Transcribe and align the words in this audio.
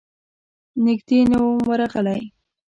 نږدې 0.83 1.19
نه 1.31 1.37
وم 1.45 1.59
ورغلی. 1.69 2.21